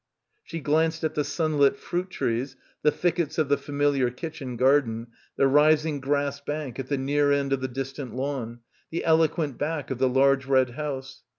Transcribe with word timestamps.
She 0.41 0.61
glanced 0.61 1.03
at 1.03 1.13
the 1.13 1.23
sunlit 1.23 1.77
fruit 1.77 2.09
trees, 2.09 2.55
the 2.81 2.89
thickets 2.89 3.37
of 3.37 3.49
the 3.49 3.55
familiar 3.59 4.09
kitchen 4.09 4.57
garden, 4.57 5.09
the 5.35 5.45
rising 5.47 5.99
grass 5.99 6.39
bank 6.39 6.79
at 6.79 6.87
the 6.87 6.97
near 6.97 7.31
end 7.31 7.53
of 7.53 7.61
the 7.61 7.67
distant 7.67 8.15
lawn, 8.15 8.61
the 8.89 9.05
eloquent 9.05 9.59
back 9.59 9.91
of 9.91 9.99
the 9.99 10.09
large 10.09 10.47
red 10.47 10.71
house. 10.71 11.21